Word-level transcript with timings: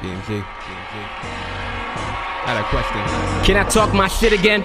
BMG. 0.00 0.42
BMG. 0.42 0.94
I 2.42 2.46
had 2.46 2.56
a 2.56 2.64
question. 2.70 3.44
Can 3.44 3.56
I 3.58 3.64
talk 3.68 3.92
my 3.92 4.08
shit 4.08 4.32
again? 4.32 4.62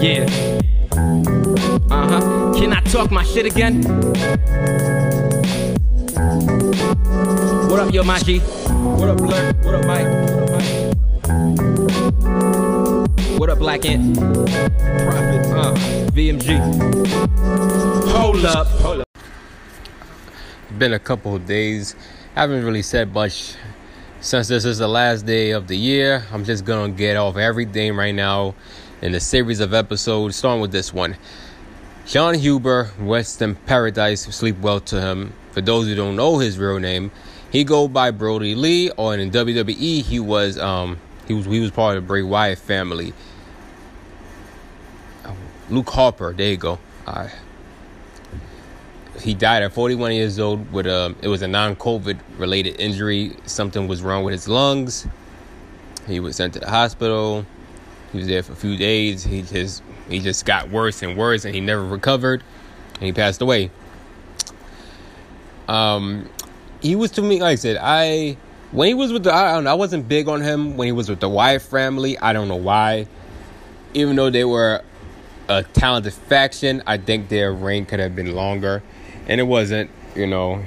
Yeah. 0.00 0.24
Uh 1.90 2.08
huh. 2.08 2.54
Can 2.54 2.72
I 2.72 2.80
talk 2.80 3.10
my 3.10 3.22
shit 3.22 3.44
again? 3.44 3.82
What 7.68 7.80
up, 7.80 7.92
yo, 7.92 8.02
Maji? 8.02 8.40
What 8.98 9.10
up, 9.10 9.18
Blur? 9.18 9.52
What 9.62 9.74
up, 9.74 9.84
Mike? 9.84 10.06
What 10.08 10.40
up, 10.40 10.50
Mike? 10.50 10.74
What 13.38 13.50
up, 13.50 13.58
Black 13.58 13.84
Ant? 13.84 14.16
Prophet. 14.16 15.46
Uh, 15.52 15.74
VMG. 16.14 16.58
Hold 18.08 18.44
up. 18.46 18.66
Hold 18.80 19.00
up. 19.00 19.08
been 20.78 20.94
a 20.94 20.98
couple 20.98 21.36
of 21.36 21.46
Haven't 22.34 22.64
really 22.64 22.82
said 22.82 23.14
much 23.14 23.54
since 24.20 24.48
this 24.48 24.64
is 24.64 24.78
the 24.78 24.88
last 24.88 25.24
day 25.24 25.52
of 25.52 25.68
the 25.68 25.76
year. 25.76 26.24
I'm 26.32 26.44
just 26.44 26.64
gonna 26.64 26.92
get 26.92 27.16
off 27.16 27.36
everything 27.36 27.94
right 27.94 28.12
now 28.12 28.56
in 29.00 29.14
a 29.14 29.20
series 29.20 29.60
of 29.60 29.72
episodes, 29.72 30.34
starting 30.34 30.60
with 30.60 30.72
this 30.72 30.92
one. 30.92 31.16
Sean 32.06 32.34
Huber, 32.34 32.86
Western 32.98 33.54
Paradise, 33.54 34.22
sleep 34.34 34.58
well 34.58 34.80
to 34.80 35.00
him. 35.00 35.32
For 35.52 35.60
those 35.60 35.86
who 35.86 35.94
don't 35.94 36.16
know 36.16 36.38
his 36.38 36.58
real 36.58 36.80
name, 36.80 37.12
he 37.52 37.62
go 37.62 37.86
by 37.86 38.10
Brodie 38.10 38.56
Lee, 38.56 38.90
or 38.90 39.14
in 39.14 39.30
WWE 39.30 40.02
he 40.02 40.18
was 40.18 40.58
um 40.58 40.98
he 41.28 41.34
was 41.34 41.46
he 41.46 41.60
was 41.60 41.70
part 41.70 41.96
of 41.96 42.02
the 42.02 42.06
Bray 42.08 42.22
Wyatt 42.22 42.58
family. 42.58 43.12
Luke 45.70 45.88
Harper, 45.88 46.32
there 46.32 46.50
you 46.50 46.56
go. 46.56 46.80
All 47.06 47.14
right 47.14 47.34
he 49.20 49.34
died 49.34 49.62
at 49.62 49.72
41 49.72 50.12
years 50.12 50.38
old 50.38 50.72
with 50.72 50.86
a 50.86 51.14
it 51.22 51.28
was 51.28 51.42
a 51.42 51.48
non-covid 51.48 52.18
related 52.38 52.80
injury. 52.80 53.36
Something 53.46 53.86
was 53.86 54.02
wrong 54.02 54.24
with 54.24 54.32
his 54.32 54.48
lungs. 54.48 55.06
He 56.06 56.20
was 56.20 56.36
sent 56.36 56.54
to 56.54 56.60
the 56.60 56.68
hospital. 56.68 57.46
He 58.12 58.18
was 58.18 58.26
there 58.26 58.42
for 58.42 58.52
a 58.52 58.56
few 58.56 58.76
days. 58.76 59.24
He 59.24 59.42
just 59.42 59.82
he 60.08 60.20
just 60.20 60.44
got 60.44 60.70
worse 60.70 61.02
and 61.02 61.16
worse 61.16 61.44
and 61.44 61.54
he 61.54 61.60
never 61.60 61.84
recovered 61.84 62.42
and 62.94 63.02
he 63.02 63.12
passed 63.12 63.40
away. 63.40 63.70
Um 65.68 66.28
he 66.82 66.96
was 66.96 67.12
to 67.12 67.22
me 67.22 67.40
like 67.40 67.52
i 67.52 67.54
said 67.54 67.78
i 67.80 68.36
when 68.70 68.88
he 68.88 68.92
was 68.92 69.10
with 69.10 69.24
the 69.24 69.32
i 69.32 69.58
know 69.58 69.70
i 69.70 69.74
wasn't 69.74 70.06
big 70.06 70.28
on 70.28 70.42
him 70.42 70.76
when 70.76 70.84
he 70.84 70.92
was 70.92 71.08
with 71.08 71.20
the 71.20 71.28
Wyatt 71.28 71.62
family. 71.62 72.18
I 72.18 72.32
don't 72.32 72.48
know 72.48 72.56
why. 72.56 73.06
Even 73.94 74.16
though 74.16 74.28
they 74.28 74.44
were 74.44 74.82
a 75.48 75.62
talented 75.62 76.12
faction 76.12 76.82
i 76.86 76.98
think 76.98 77.28
their 77.28 77.52
reign 77.52 77.86
could 77.86 78.00
have 78.00 78.16
been 78.16 78.34
longer 78.34 78.82
and 79.26 79.40
it 79.40 79.44
wasn't. 79.44 79.90
You 80.14 80.26
know, 80.26 80.62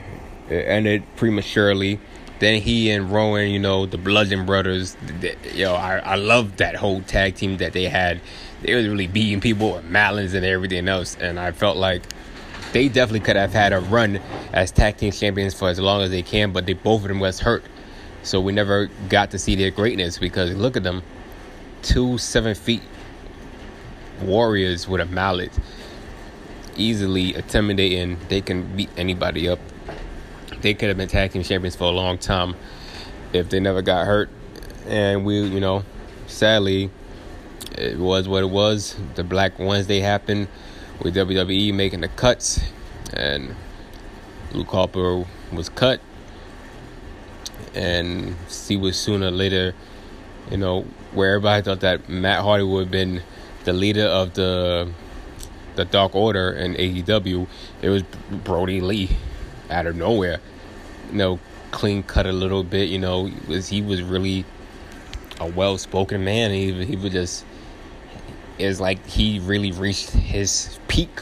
it 0.50 0.66
ended 0.68 1.04
prematurely. 1.16 2.00
Then 2.40 2.62
he 2.62 2.92
and 2.92 3.12
Rowan, 3.12 3.50
you 3.50 3.60
know, 3.60 3.86
the 3.86 3.98
Bludgeon 3.98 4.46
Brothers. 4.46 4.96
The, 5.22 5.36
yo, 5.54 5.74
I 5.74 5.98
I 5.98 6.16
loved 6.16 6.58
that 6.58 6.76
whole 6.76 7.02
tag 7.02 7.36
team 7.36 7.58
that 7.58 7.74
they 7.74 7.86
had. 7.86 8.22
They 8.62 8.76
was 8.76 8.88
really 8.88 9.08
beating 9.08 9.40
people 9.40 9.74
with 9.74 9.86
Malins 9.86 10.34
and 10.34 10.46
everything 10.46 10.88
else, 10.88 11.16
and 11.20 11.40
I 11.40 11.52
felt 11.52 11.78
like 11.78 12.04
they 12.74 12.90
definitely 12.90 13.22
could 13.22 13.36
have 13.36 13.54
had 13.54 13.72
a 13.72 13.80
run 13.80 14.20
as 14.52 14.72
tag 14.72 14.98
team 14.98 15.12
champions 15.12 15.54
for 15.54 15.70
as 15.70 15.80
long 15.80 16.02
as 16.02 16.10
they 16.10 16.24
can. 16.24 16.52
But 16.52 16.66
they 16.66 16.74
both 16.74 17.04
of 17.04 17.08
them 17.08 17.20
was 17.20 17.40
hurt, 17.40 17.64
so 18.24 18.42
we 18.42 18.52
never 18.52 18.88
got 19.10 19.32
to 19.32 19.40
see 19.40 19.56
their 19.56 19.72
greatness 19.72 20.18
because 20.18 20.54
look 20.56 20.76
at 20.76 20.84
them, 20.84 21.04
two 21.82 22.18
seven 22.18 22.54
feet 22.54 22.82
warriors 24.22 24.88
with 24.88 25.02
a 25.02 25.06
mallet 25.06 25.52
easily 26.78 27.36
intimidating. 27.36 28.18
They 28.30 28.42
can 28.42 28.76
beat 28.76 28.90
anybody 28.98 29.50
up. 29.50 29.60
They 30.62 30.74
could 30.74 30.88
have 30.90 30.98
been 30.98 31.10
tag 31.10 31.32
team 31.32 31.44
champions 31.44 31.76
for 31.76 31.86
a 31.86 31.92
long 31.92 32.18
time 32.18 32.56
if 33.34 33.50
they 33.50 33.60
never 33.60 33.82
got 33.82 34.06
hurt. 34.06 34.30
And 34.88 35.26
we, 35.26 35.42
you 35.42 35.60
know, 35.60 35.84
sadly, 36.28 36.90
it 37.78 37.98
was 37.98 38.28
what 38.28 38.44
it 38.44 38.50
was. 38.50 38.96
The 39.16 39.24
Black 39.24 39.60
Wednesday 39.60 40.00
happened 40.00 40.48
with 41.04 41.16
WWE 41.16 41.74
making 41.74 42.02
the 42.02 42.08
cuts, 42.08 42.60
and 43.14 43.56
Luke 44.52 44.70
Harper 44.70 45.26
was 45.52 45.70
cut. 45.70 46.02
And 47.76 48.36
see 48.48 48.76
was 48.76 48.98
sooner 48.98 49.28
or 49.28 49.32
later, 49.32 49.76
you 50.50 50.58
know, 50.58 50.86
where 51.12 51.36
everybody 51.36 51.62
thought 51.62 51.82
that 51.82 52.10
Matt 52.10 52.42
Hardy 52.42 52.64
would 52.64 52.86
have 52.86 52.92
been 52.92 53.22
the 53.66 53.74
leader 53.74 54.06
of 54.06 54.34
the 54.34 54.90
the 55.78 55.86
Dark 55.86 56.14
Order 56.16 56.52
in 56.52 56.76
AEW, 56.76 57.48
it 57.82 57.90
was 57.90 58.04
Brodie 58.44 58.82
Lee 58.82 59.10
out 59.70 59.86
of 59.86 59.96
nowhere. 59.96 60.40
You 61.12 61.18
know, 61.18 61.40
clean 61.72 62.04
cut 62.04 62.26
a 62.26 62.34
little 62.34 62.64
bit. 62.64 62.90
You 62.90 63.00
know, 63.00 63.32
was 63.48 63.70
he 63.70 63.82
was 63.82 64.02
really 64.02 64.44
a 65.40 65.48
well 65.48 65.78
spoken 65.78 66.26
man. 66.26 66.52
He 66.52 66.84
he 66.84 66.96
would 66.98 67.14
just 67.14 67.46
is 68.58 68.82
like 68.82 69.06
he 69.06 69.40
really 69.40 69.72
reached 69.72 70.10
his 70.10 70.80
peak 70.88 71.22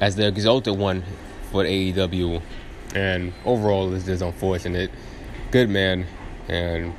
as 0.00 0.16
the 0.16 0.28
exalted 0.28 0.78
one 0.78 1.02
for 1.50 1.64
AEW, 1.64 2.40
and 2.94 3.32
overall 3.44 3.92
it's 3.94 4.04
just 4.04 4.22
unfortunate. 4.22 4.90
Good 5.50 5.70
man, 5.70 6.06
and 6.46 6.92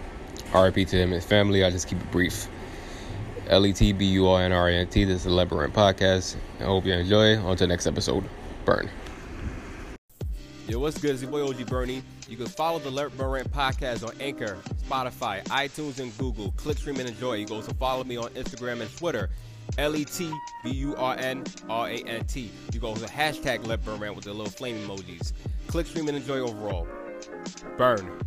RIP 0.53 0.87
to 0.87 0.97
him 0.97 1.09
and 1.09 1.13
his 1.13 1.25
family. 1.25 1.63
I'll 1.63 1.71
just 1.71 1.87
keep 1.87 2.01
it 2.01 2.11
brief. 2.11 2.47
L 3.49 3.65
E 3.65 3.73
T 3.73 3.93
B 3.93 4.05
U 4.05 4.27
R 4.27 4.43
N 4.43 4.51
R 4.51 4.69
A 4.69 4.73
N 4.73 4.87
T. 4.87 5.03
This 5.03 5.17
is 5.17 5.23
the 5.23 5.31
Labyrinth 5.31 5.73
Podcast. 5.73 6.35
I 6.59 6.65
hope 6.65 6.85
you 6.85 6.93
enjoy. 6.93 7.35
On 7.39 7.57
to 7.57 7.63
the 7.63 7.67
next 7.67 7.87
episode. 7.87 8.23
Burn. 8.63 8.87
Yo, 10.67 10.77
what's 10.77 10.99
good? 10.99 11.11
It's 11.11 11.23
your 11.23 11.31
boy 11.31 11.47
OG 11.47 11.65
Bernie. 11.65 12.03
You 12.27 12.37
can 12.37 12.45
follow 12.45 12.77
the 12.77 12.91
Labyrinth 12.91 13.51
Podcast 13.51 14.07
on 14.07 14.13
Anchor, 14.21 14.59
Spotify, 14.87 15.43
iTunes, 15.45 15.99
and 15.99 16.15
Google. 16.19 16.51
Click, 16.57 16.77
stream, 16.77 16.99
and 16.99 17.09
enjoy. 17.09 17.33
You 17.33 17.47
can 17.47 17.55
also 17.55 17.73
follow 17.73 18.03
me 18.03 18.17
on 18.17 18.29
Instagram 18.31 18.81
and 18.81 18.97
Twitter. 18.97 19.31
L 19.79 19.95
E 19.95 20.05
T 20.05 20.31
B 20.63 20.69
U 20.69 20.95
R 20.95 21.15
N 21.17 21.43
R 21.67 21.89
A 21.89 22.03
N 22.03 22.25
T. 22.25 22.51
You 22.71 22.79
can 22.79 22.89
also 22.89 23.07
hashtag 23.07 23.65
Labyrinth 23.65 24.15
with 24.15 24.25
the 24.25 24.33
little 24.33 24.51
flame 24.51 24.87
emojis. 24.87 25.33
Click, 25.65 25.87
stream, 25.87 26.07
and 26.07 26.17
enjoy 26.17 26.37
overall. 26.37 26.87
Burn. 27.77 28.19